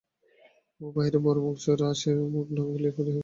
অপু 0.81 0.87
বাহিরে 0.95 1.19
বড় 1.25 1.39
মুখ-চোরা, 1.45 1.89
সে 1.91 2.09
আর 2.11 2.19
কিছু 2.23 2.53
না 2.55 2.63
বলিয়া 2.67 2.91
বাড়ি 2.91 2.91
ফিরিয়া 2.95 3.07
গেল। 3.07 3.19